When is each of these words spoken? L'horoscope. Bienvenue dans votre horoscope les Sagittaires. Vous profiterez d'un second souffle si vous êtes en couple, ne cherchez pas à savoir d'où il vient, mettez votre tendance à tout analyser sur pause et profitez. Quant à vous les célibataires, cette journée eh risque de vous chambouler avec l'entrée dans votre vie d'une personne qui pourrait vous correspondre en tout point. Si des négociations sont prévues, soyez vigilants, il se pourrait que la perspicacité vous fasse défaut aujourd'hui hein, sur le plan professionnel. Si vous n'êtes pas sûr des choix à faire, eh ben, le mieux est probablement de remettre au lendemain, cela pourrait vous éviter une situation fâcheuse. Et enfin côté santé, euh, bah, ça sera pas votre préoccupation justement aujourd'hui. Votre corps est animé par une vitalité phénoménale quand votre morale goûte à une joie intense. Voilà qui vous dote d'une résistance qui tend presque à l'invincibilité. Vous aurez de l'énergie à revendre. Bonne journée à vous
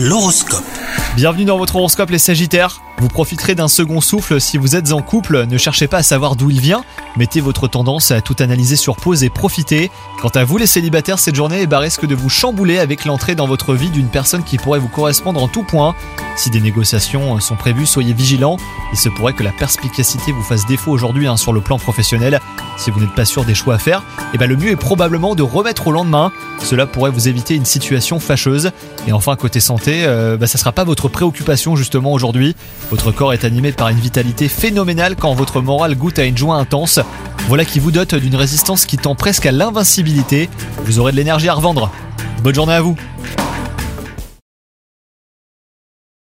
L'horoscope. 0.00 0.62
Bienvenue 1.16 1.44
dans 1.44 1.58
votre 1.58 1.74
horoscope 1.74 2.10
les 2.10 2.20
Sagittaires. 2.20 2.82
Vous 2.98 3.08
profiterez 3.08 3.56
d'un 3.56 3.66
second 3.66 4.00
souffle 4.00 4.40
si 4.40 4.56
vous 4.56 4.76
êtes 4.76 4.92
en 4.92 5.02
couple, 5.02 5.44
ne 5.46 5.58
cherchez 5.58 5.88
pas 5.88 5.96
à 5.98 6.02
savoir 6.04 6.36
d'où 6.36 6.50
il 6.50 6.60
vient, 6.60 6.84
mettez 7.16 7.40
votre 7.40 7.66
tendance 7.66 8.12
à 8.12 8.20
tout 8.20 8.36
analyser 8.38 8.76
sur 8.76 8.94
pause 8.94 9.24
et 9.24 9.28
profitez. 9.28 9.90
Quant 10.22 10.28
à 10.28 10.44
vous 10.44 10.56
les 10.56 10.68
célibataires, 10.68 11.18
cette 11.18 11.34
journée 11.34 11.66
eh 11.68 11.74
risque 11.74 12.06
de 12.06 12.14
vous 12.14 12.28
chambouler 12.28 12.78
avec 12.78 13.06
l'entrée 13.06 13.34
dans 13.34 13.48
votre 13.48 13.74
vie 13.74 13.90
d'une 13.90 14.06
personne 14.06 14.44
qui 14.44 14.56
pourrait 14.56 14.78
vous 14.78 14.86
correspondre 14.86 15.42
en 15.42 15.48
tout 15.48 15.64
point. 15.64 15.96
Si 16.38 16.50
des 16.50 16.60
négociations 16.60 17.40
sont 17.40 17.56
prévues, 17.56 17.84
soyez 17.84 18.12
vigilants, 18.12 18.58
il 18.92 18.96
se 18.96 19.08
pourrait 19.08 19.32
que 19.32 19.42
la 19.42 19.50
perspicacité 19.50 20.30
vous 20.30 20.44
fasse 20.44 20.66
défaut 20.66 20.92
aujourd'hui 20.92 21.26
hein, 21.26 21.36
sur 21.36 21.52
le 21.52 21.60
plan 21.60 21.80
professionnel. 21.80 22.38
Si 22.76 22.92
vous 22.92 23.00
n'êtes 23.00 23.14
pas 23.16 23.24
sûr 23.24 23.44
des 23.44 23.56
choix 23.56 23.74
à 23.74 23.78
faire, 23.78 24.04
eh 24.32 24.38
ben, 24.38 24.48
le 24.48 24.56
mieux 24.56 24.70
est 24.70 24.76
probablement 24.76 25.34
de 25.34 25.42
remettre 25.42 25.88
au 25.88 25.90
lendemain, 25.90 26.30
cela 26.62 26.86
pourrait 26.86 27.10
vous 27.10 27.26
éviter 27.26 27.56
une 27.56 27.64
situation 27.64 28.20
fâcheuse. 28.20 28.70
Et 29.08 29.12
enfin 29.12 29.34
côté 29.34 29.58
santé, 29.58 30.04
euh, 30.06 30.36
bah, 30.36 30.46
ça 30.46 30.58
sera 30.58 30.70
pas 30.70 30.84
votre 30.84 31.08
préoccupation 31.08 31.74
justement 31.74 32.12
aujourd'hui. 32.12 32.54
Votre 32.92 33.10
corps 33.10 33.32
est 33.32 33.44
animé 33.44 33.72
par 33.72 33.88
une 33.88 33.98
vitalité 33.98 34.46
phénoménale 34.46 35.16
quand 35.16 35.34
votre 35.34 35.60
morale 35.60 35.96
goûte 35.96 36.20
à 36.20 36.24
une 36.24 36.38
joie 36.38 36.54
intense. 36.54 37.00
Voilà 37.48 37.64
qui 37.64 37.80
vous 37.80 37.90
dote 37.90 38.14
d'une 38.14 38.36
résistance 38.36 38.86
qui 38.86 38.96
tend 38.96 39.16
presque 39.16 39.46
à 39.46 39.50
l'invincibilité. 39.50 40.48
Vous 40.84 41.00
aurez 41.00 41.10
de 41.10 41.16
l'énergie 41.16 41.48
à 41.48 41.54
revendre. 41.54 41.90
Bonne 42.44 42.54
journée 42.54 42.74
à 42.74 42.80
vous 42.80 42.96